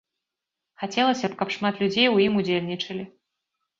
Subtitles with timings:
[0.83, 3.03] Хацелася б, каб шмат людзей у ім удзельнічалі.